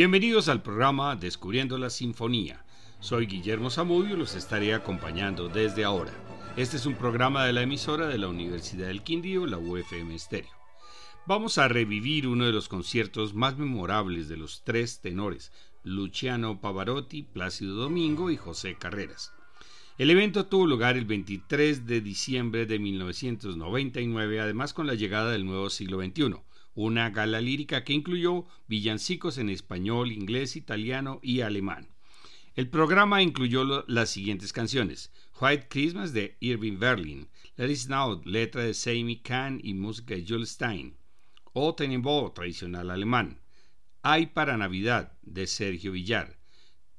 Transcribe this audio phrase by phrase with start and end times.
[0.00, 2.64] Bienvenidos al programa Descubriendo la Sinfonía.
[3.00, 6.14] Soy Guillermo Zamudio y los estaré acompañando desde ahora.
[6.56, 10.56] Este es un programa de la emisora de la Universidad del Quindío, la UFM Estéreo.
[11.26, 15.52] Vamos a revivir uno de los conciertos más memorables de los tres tenores,
[15.84, 19.34] Luciano Pavarotti, Plácido Domingo y José Carreras.
[19.98, 25.44] El evento tuvo lugar el 23 de diciembre de 1999, además con la llegada del
[25.44, 26.36] nuevo siglo XXI,
[26.74, 31.88] una gala lírica que incluyó villancicos en español, inglés, italiano y alemán.
[32.56, 35.10] El programa incluyó las siguientes canciones:
[35.40, 40.24] White Christmas de Irving Berlin, Let It Snow, letra de Sammy Kahn y música de
[40.26, 40.96] Jules Stein,
[41.52, 43.40] O Tenebo, tradicional alemán,
[44.02, 46.38] Hay para Navidad de Sergio Villar,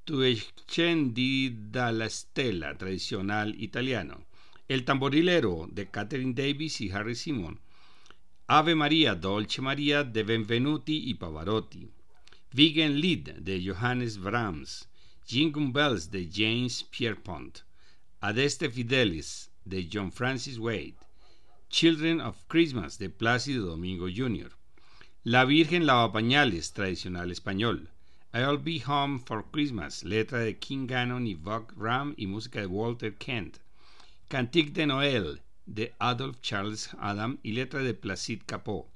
[0.04, 4.26] Tu di dalla Stella, tradicional italiano,
[4.68, 7.60] El Tamborilero de Catherine Davis y Harry Simon,
[8.54, 11.88] Ave María, Dolce María de Benvenuti y Pavarotti,
[12.52, 14.90] Vegan Lied de Johannes Brahms,
[15.26, 17.62] Jingle Bells de James Pierpont,
[18.20, 20.98] Adeste Fidelis de John Francis Wade,
[21.70, 24.52] Children of Christmas de Plácido Domingo Jr.,
[25.24, 27.88] La Virgen Lavapañales, tradicional español,
[28.34, 32.68] I'll Be Home for Christmas, letra de King Gannon y Buck Ram y música de
[32.68, 33.60] Walter Kent,
[34.27, 38.87] Cantique de Noël de Adolf Charles Adam y letra de Placide Capot,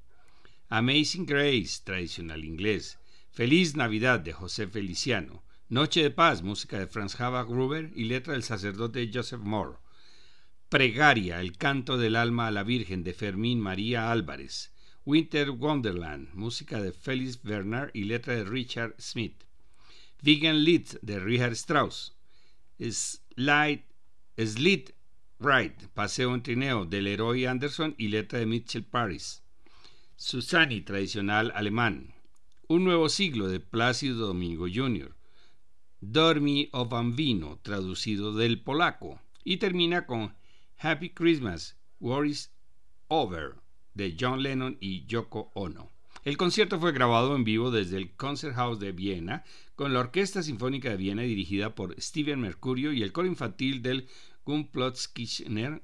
[0.69, 2.97] Amazing Grace, tradicional inglés,
[3.31, 8.33] Feliz Navidad de José Feliciano, Noche de Paz, música de Franz Havak Gruber y letra
[8.33, 9.77] del sacerdote Joseph Moore.
[10.69, 14.71] Pregaria, el canto del alma a la Virgen de Fermín María Álvarez.
[15.05, 19.43] Winter Wonderland, música de Felix Bernard y letra de Richard Smith.
[20.21, 22.13] Vegan Lit de Richard Strauss.
[22.79, 23.83] Slide,
[25.39, 29.43] Ride, Paseo en Trineo de Leroy Anderson y letra de Mitchell Paris.
[30.15, 32.13] Susani, tradicional alemán.
[32.69, 35.13] Un nuevo siglo de Plácido Domingo Jr.
[35.99, 40.33] Dormi o Bambino, traducido del polaco, y termina con
[40.77, 42.53] Happy Christmas, War is
[43.09, 43.55] Over,
[43.93, 45.91] de John Lennon y Yoko Ono.
[46.23, 49.43] El concierto fue grabado en vivo desde el Konzerthaus de Viena
[49.75, 54.07] con la Orquesta Sinfónica de Viena dirigida por Steven Mercurio y el coro infantil del
[54.45, 55.79] Gumplotzkirchner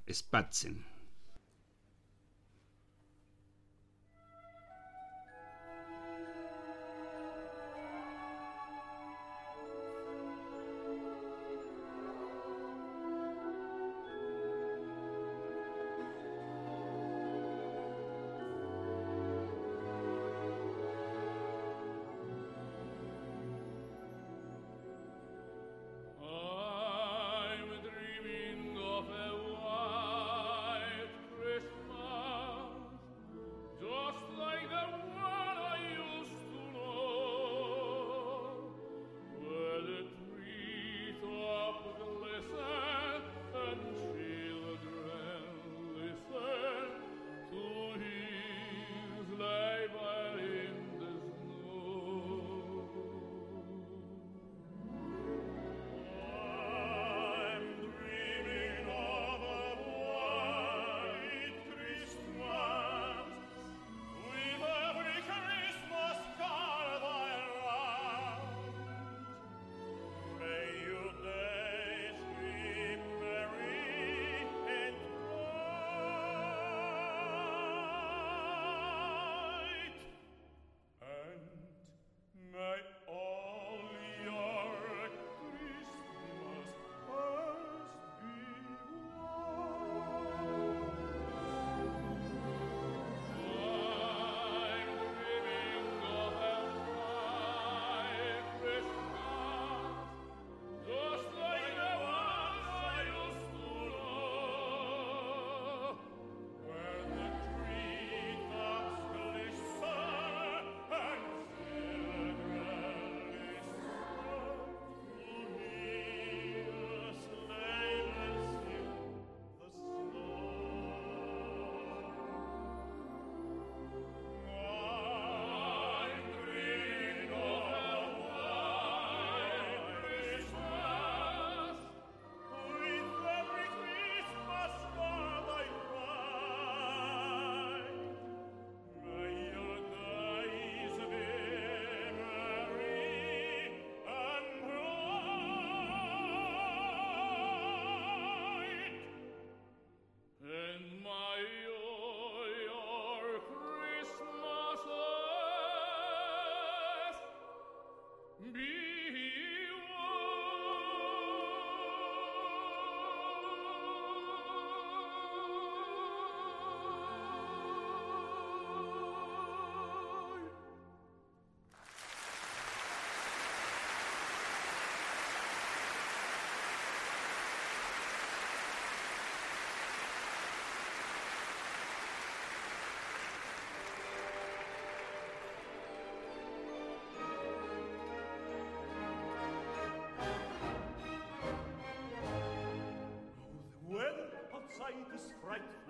[195.41, 195.80] fight is.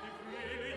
[0.00, 0.67] di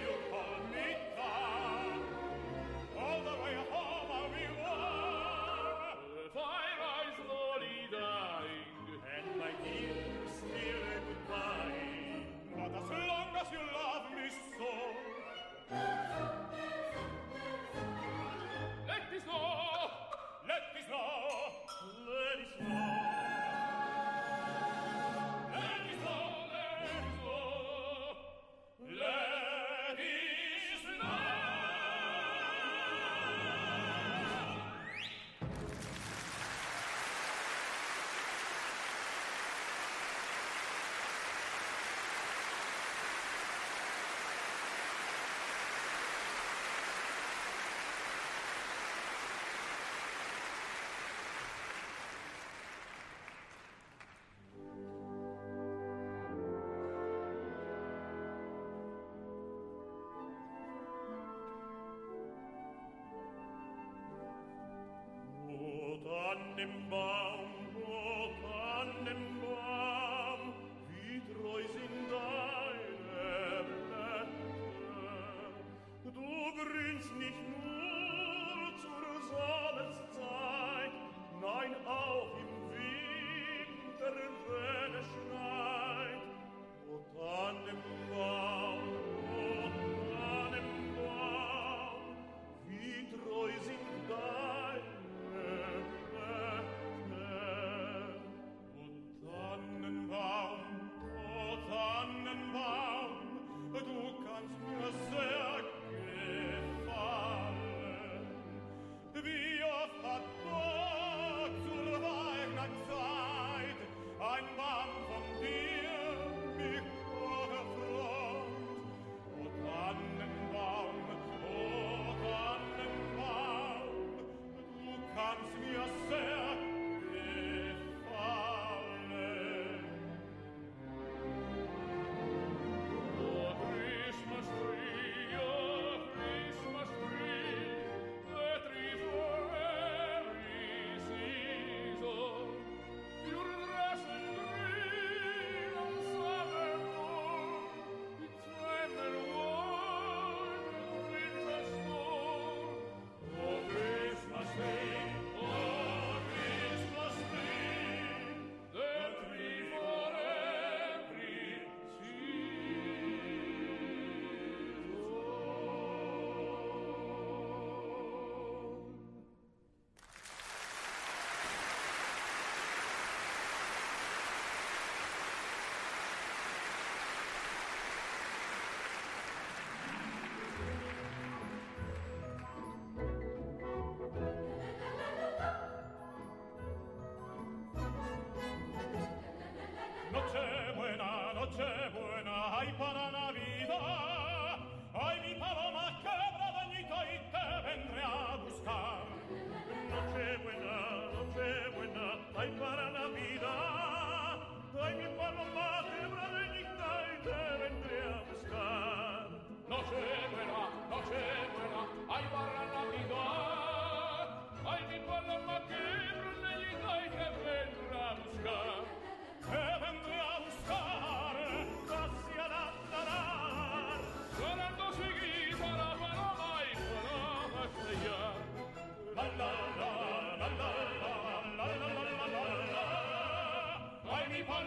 [66.62, 67.31] dem Baum.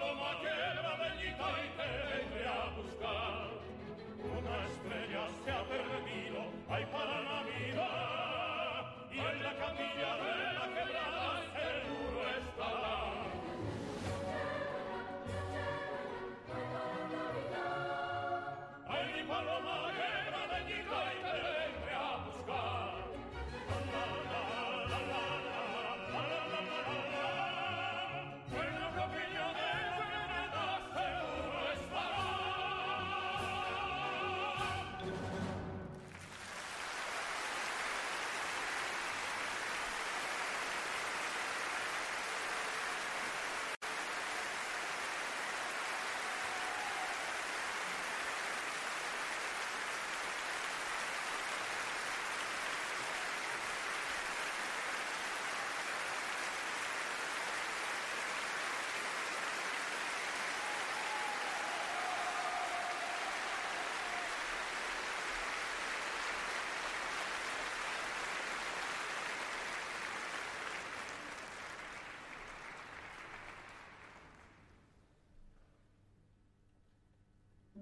[0.05, 0.34] Bravo,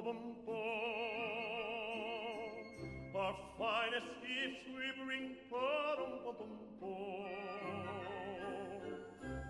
[0.00, 0.14] Our
[3.58, 5.26] finest gifts we bring,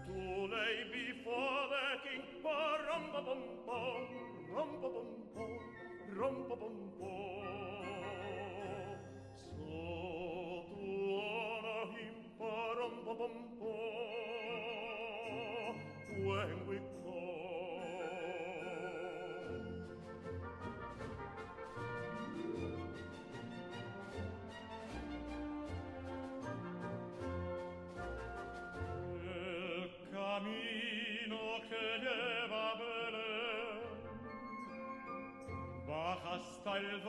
[0.07, 0.19] to
[0.51, 2.25] lay before the king,
[9.39, 9.55] So
[10.67, 12.17] to honor him,
[16.27, 16.77] when we
[36.81, 37.01] quel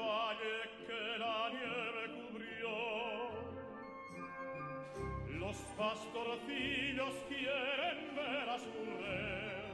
[0.86, 2.76] che la neve cubrió
[5.40, 9.72] los pastorcillos quieren ver a su rey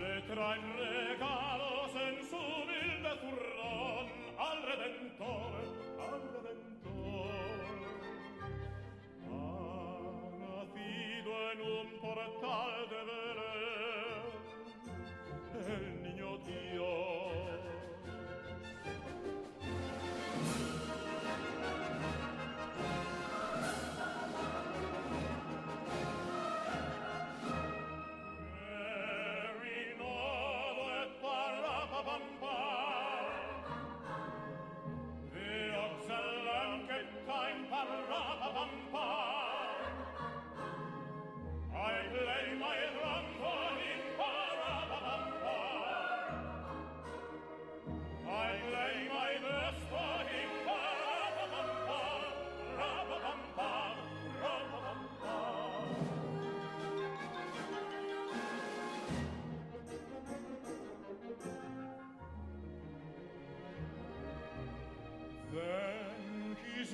[0.00, 4.06] le traen regalos en su humilde zurrón
[4.38, 5.52] al Redentor
[6.06, 7.30] al Redentor.
[9.28, 9.38] Ha
[10.40, 12.83] nacido en un portal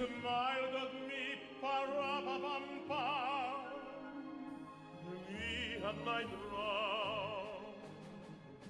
[0.07, 1.25] smiled at me,
[1.61, 2.57] pa pa pa
[2.89, 3.05] pa.
[5.29, 7.75] Me and my drum.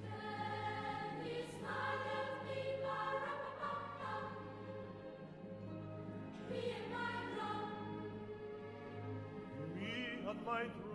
[0.03, 4.13] Then he smiled at me, pa pa pa pa.
[6.51, 7.71] Me and my drum.
[9.77, 9.93] Me
[10.31, 10.89] and my drum.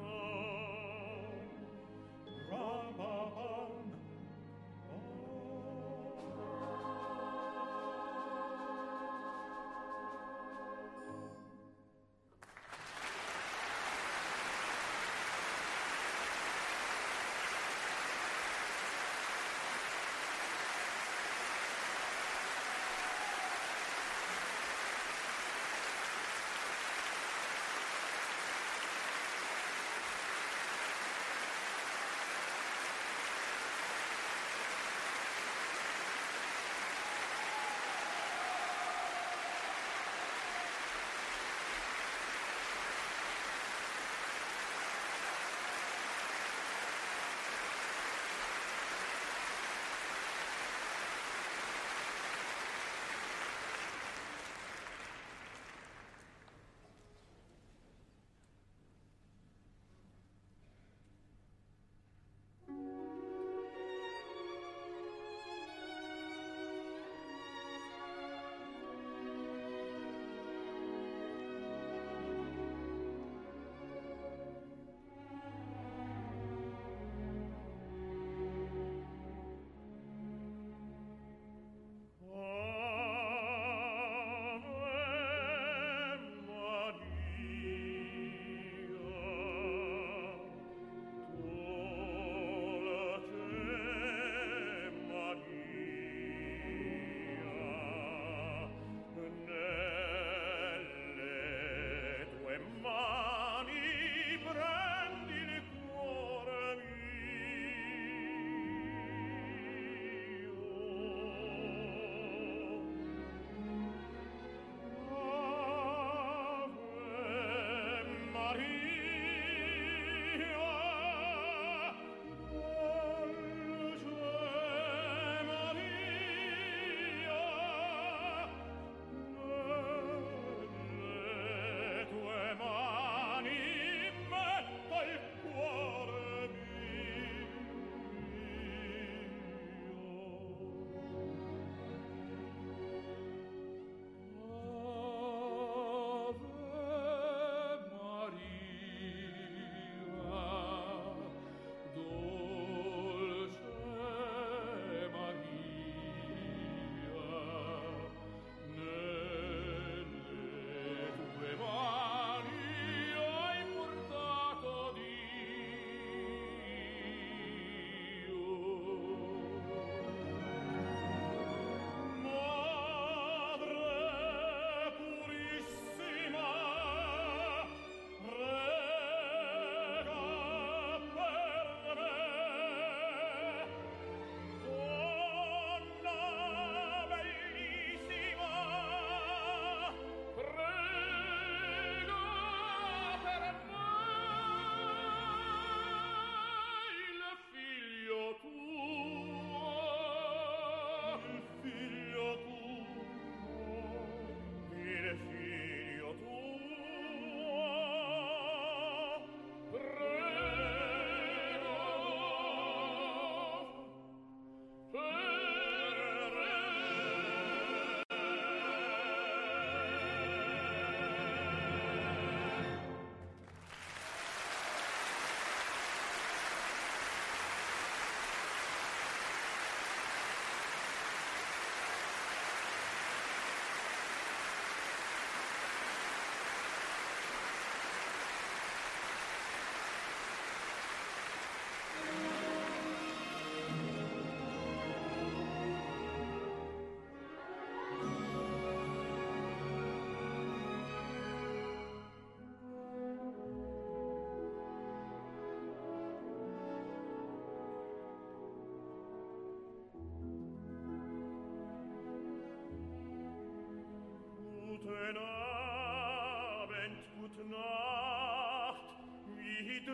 [269.65, 269.87] mit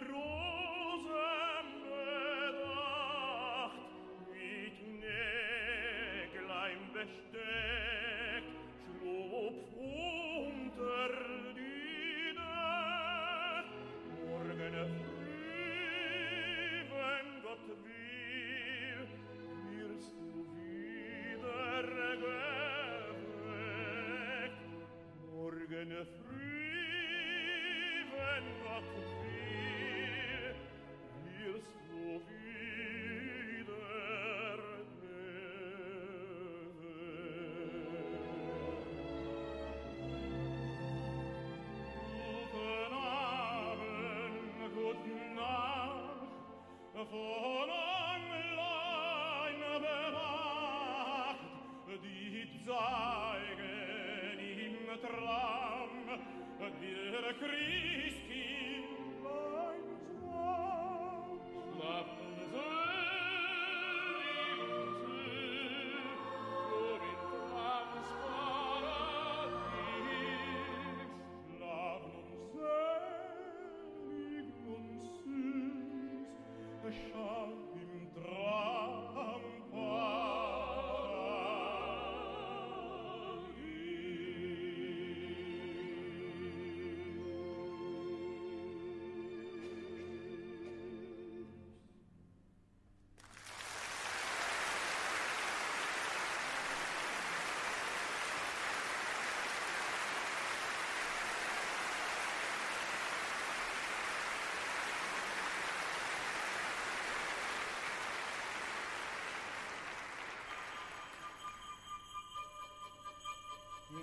[4.29, 8.43] mit näglein besteck
[8.83, 11.09] schlupf unter
[11.55, 13.69] die Dach
[14.25, 14.75] morgen
[19.69, 20.17] wirst
[20.67, 21.83] wieder
[23.23, 23.71] geweckt.
[25.31, 26.61] Morgen früh
[28.11, 29.20] wenn Gott will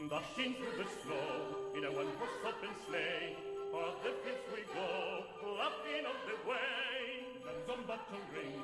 [0.08, 3.36] Dashing through the snow in a one-horse open sleigh,
[3.76, 5.20] o'er the fields we go,
[5.52, 7.28] laughing on the way.
[7.44, 8.56] Bells on battle ring,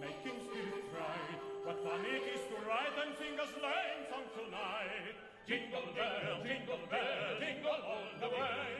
[0.00, 1.40] making spirits bright.
[1.68, 5.12] What fun it is to ride and sing a sleighing song tonight!
[5.44, 8.72] Jingle bell, jingle bell, jingle all the way.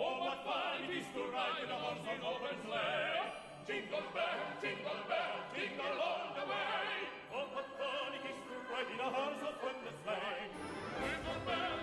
[0.00, 3.36] Oh, what fun it is to ride in a horse open sleigh!
[3.68, 6.88] Jingle bell, jingle bell, jingle all the way.
[7.36, 9.76] Oh, what fun it is to ride in a horse open
[10.08, 10.79] sleigh!
[11.00, 11.79] Little bell.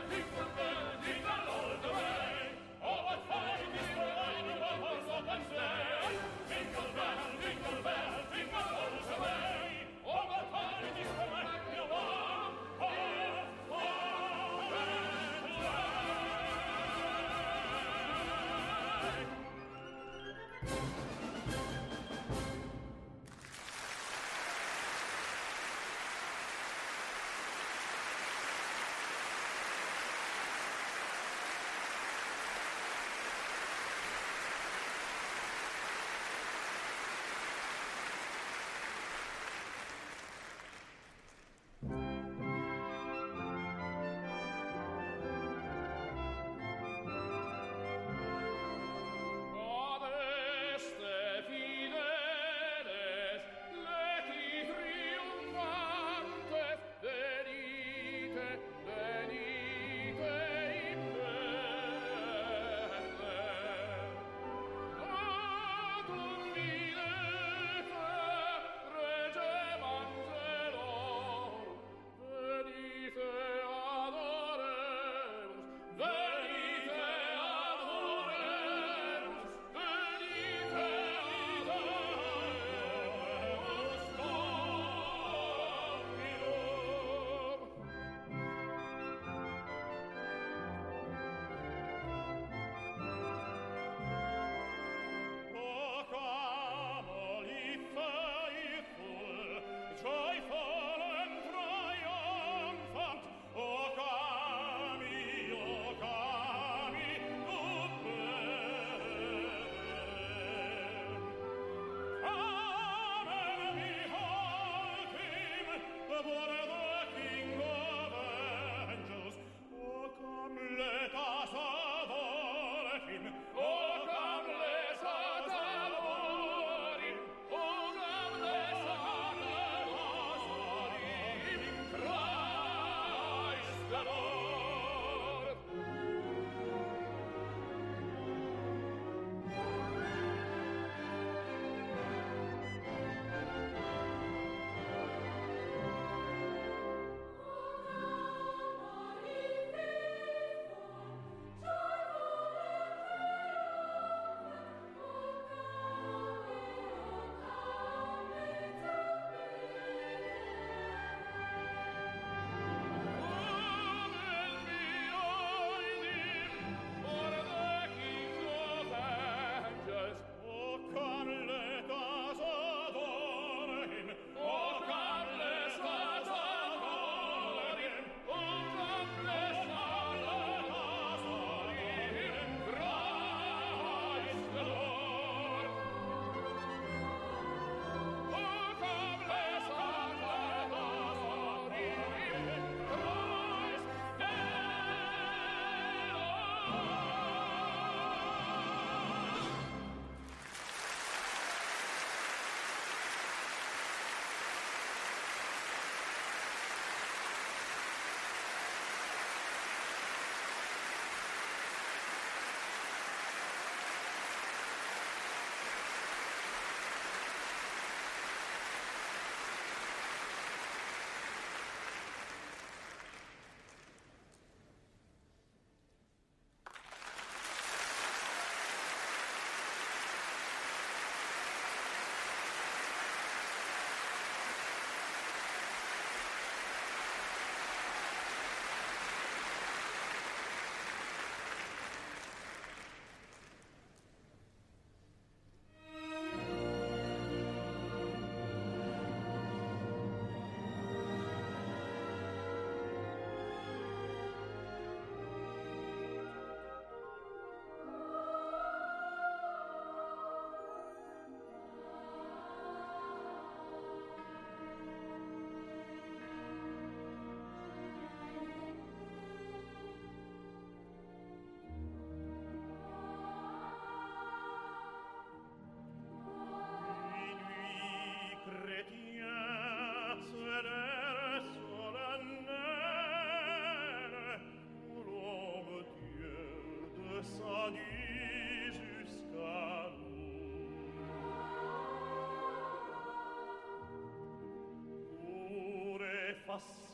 [296.58, 296.87] ます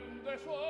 [0.00, 0.65] prende suoi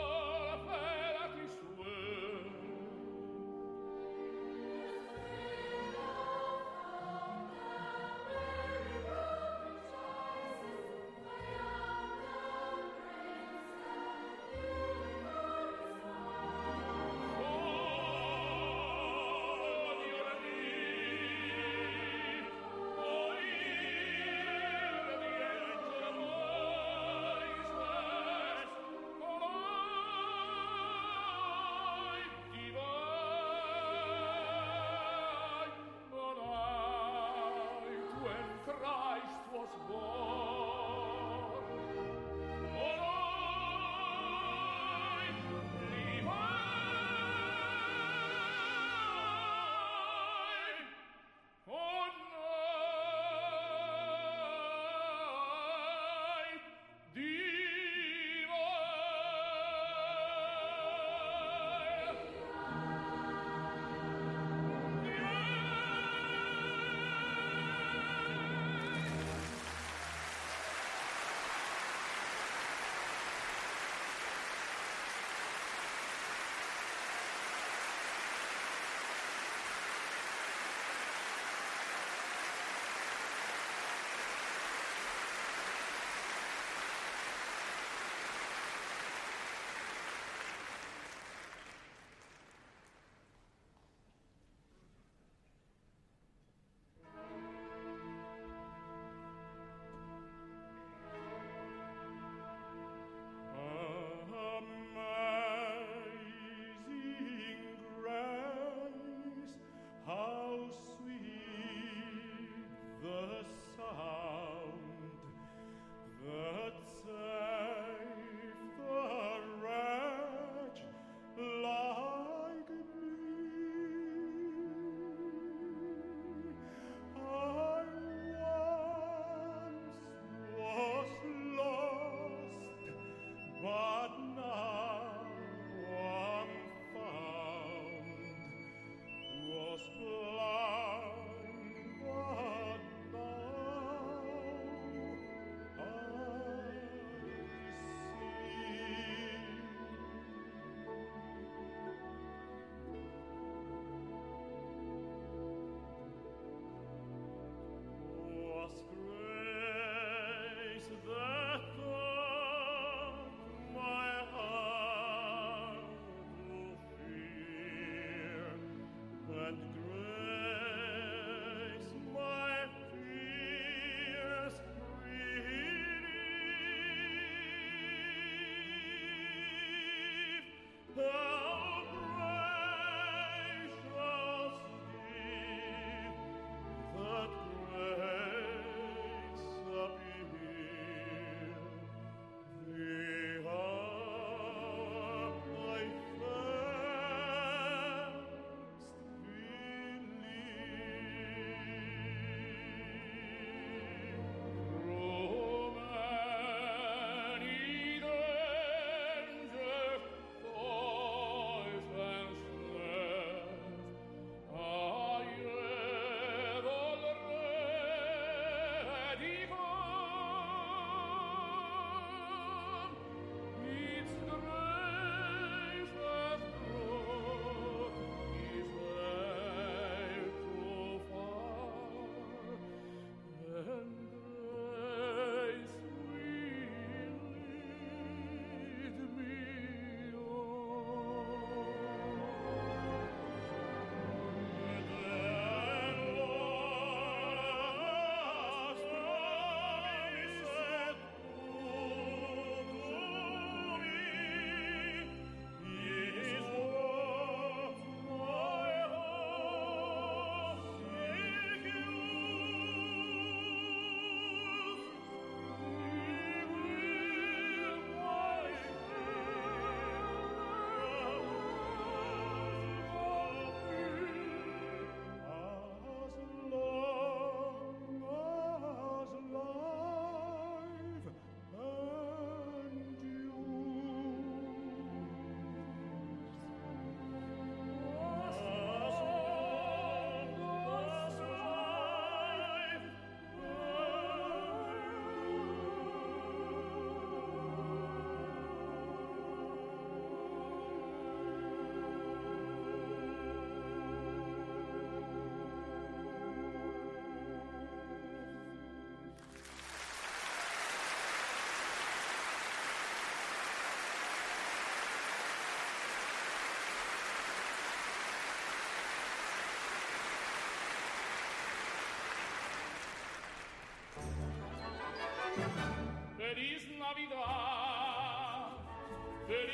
[169.47, 169.86] and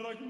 [0.00, 0.27] olarak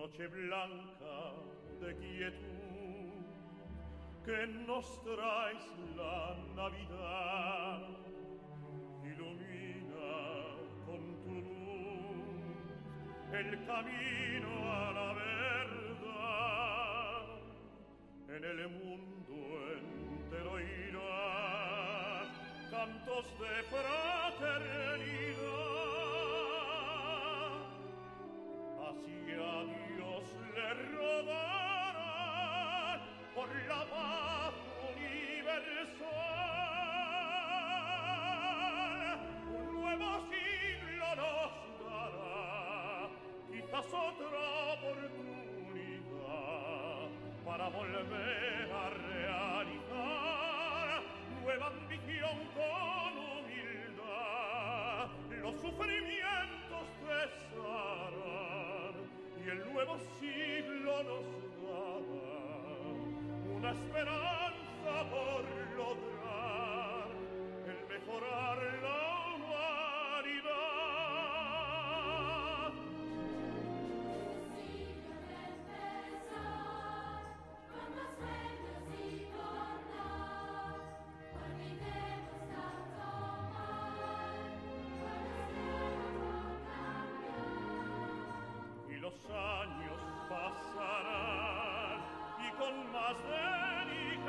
[0.00, 1.34] noche blanca
[1.78, 3.20] de quietud
[4.24, 7.82] que nos traes la Navidad.
[9.04, 10.16] Ilumina
[10.86, 12.64] con tu luz
[13.40, 16.40] el camino a la verdad.
[18.36, 19.36] En el mundo
[19.76, 22.24] entero irá
[22.70, 25.29] cantos de fraternidad.
[52.54, 55.08] Con humildad.
[55.42, 58.94] Los sufrimientos cesarán
[59.44, 61.24] y el nuevo siglo nos
[61.62, 62.30] dará
[63.56, 65.59] una esperanza por
[92.60, 94.20] con más dedicación.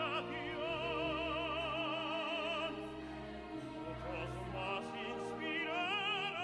[3.84, 6.39] Muchos más inspirarán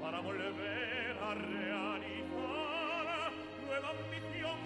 [0.00, 3.30] para volver a realizar
[3.66, 4.58] nueva ambición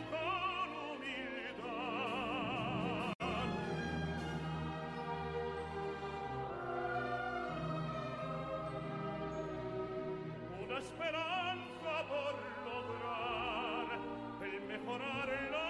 [10.77, 12.35] Una esperanza por
[12.69, 13.97] lograr
[14.45, 15.69] el mejorar la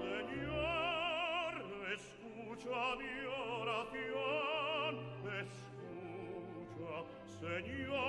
[0.03, 1.53] Señor,
[1.93, 3.15] escucha mi
[3.55, 4.93] oración,
[5.39, 6.93] escucha,
[7.39, 8.00] Señor,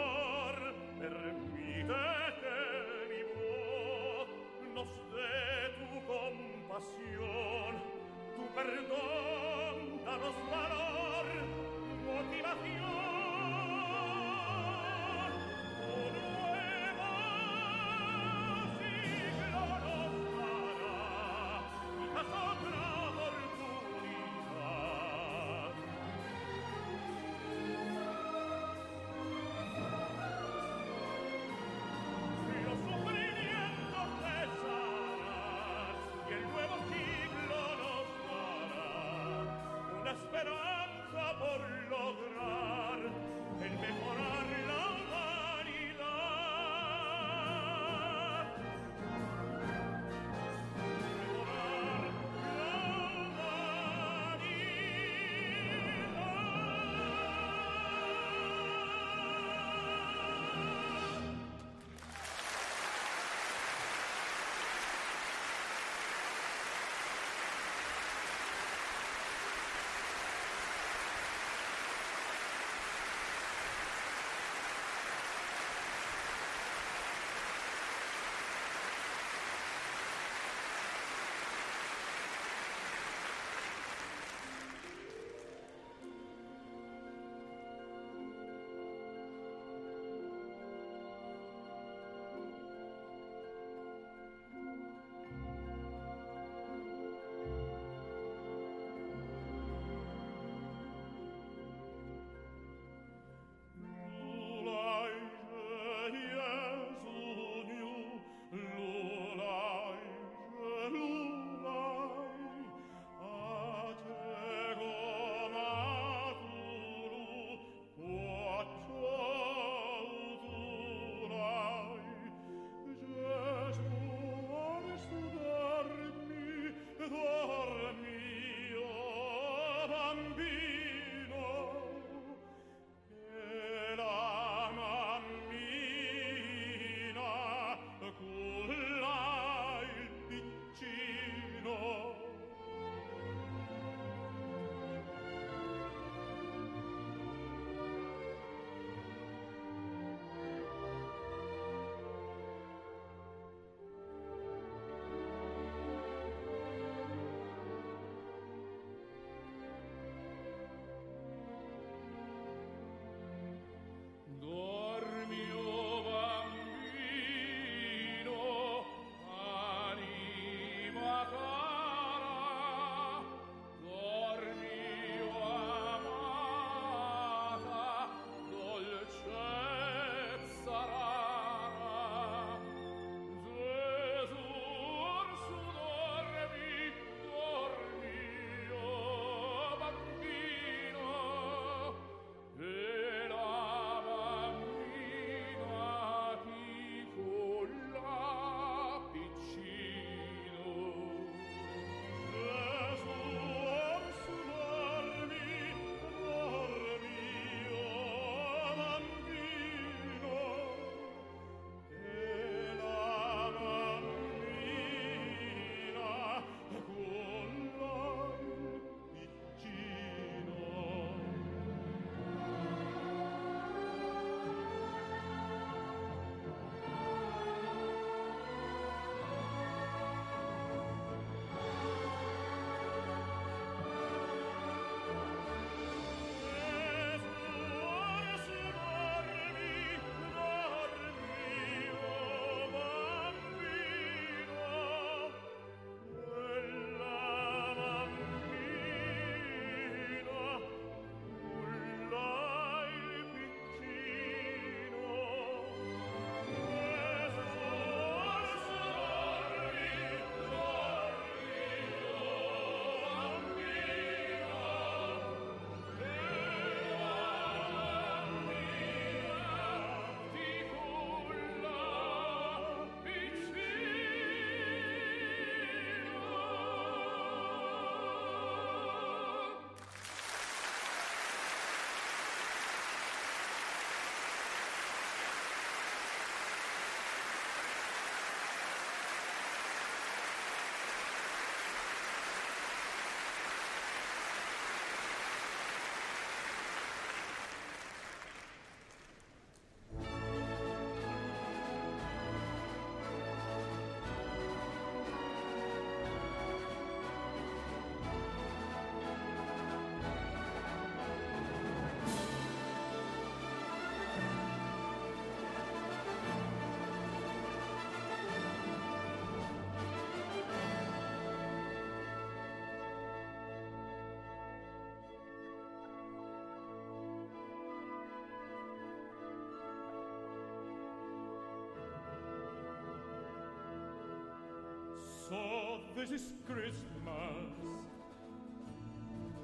[335.32, 337.54] so this is Christmas.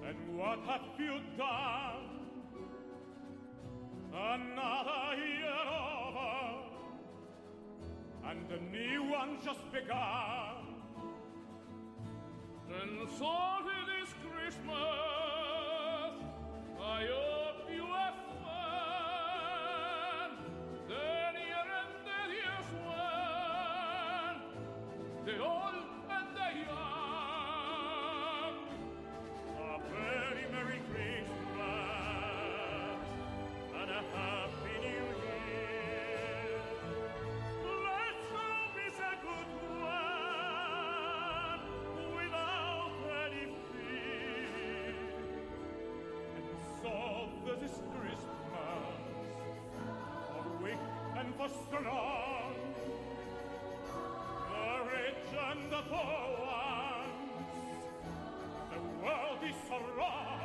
[0.07, 2.05] And what have you done?
[4.13, 6.35] Another year over,
[8.27, 10.59] and a new one just begun.
[12.69, 13.33] And so
[13.87, 14.75] this Christmas,
[16.83, 17.38] I
[59.53, 60.38] sarà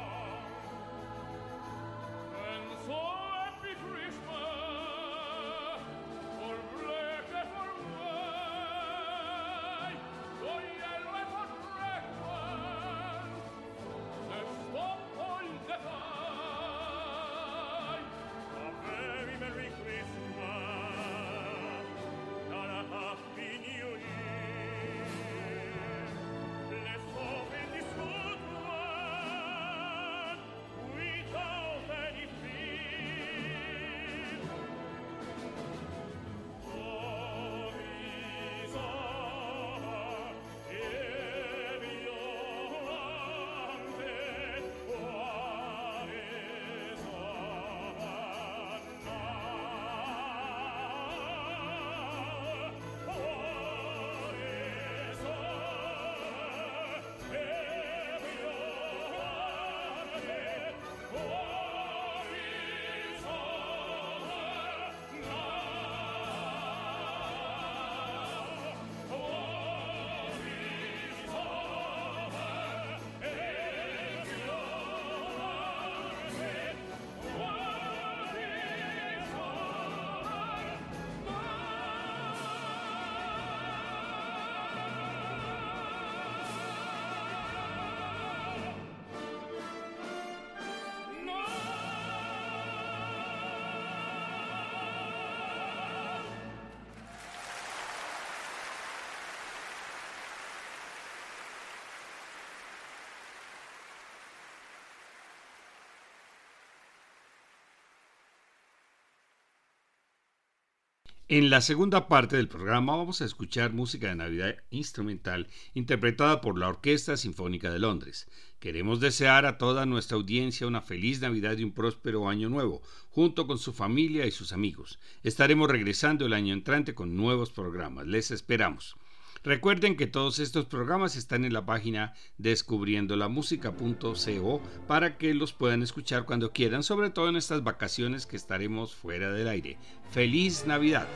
[111.29, 116.59] En la segunda parte del programa vamos a escuchar música de Navidad instrumental interpretada por
[116.59, 118.27] la Orquesta Sinfónica de Londres.
[118.59, 123.47] Queremos desear a toda nuestra audiencia una feliz Navidad y un próspero año nuevo, junto
[123.47, 124.99] con su familia y sus amigos.
[125.23, 128.05] Estaremos regresando el año entrante con nuevos programas.
[128.05, 128.97] Les esperamos.
[129.43, 136.23] Recuerden que todos estos programas están en la página descubriendolamusica.co para que los puedan escuchar
[136.23, 139.77] cuando quieran, sobre todo en estas vacaciones que estaremos fuera del aire.
[140.11, 141.09] ¡Feliz Navidad!